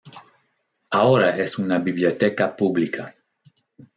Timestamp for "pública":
2.55-3.13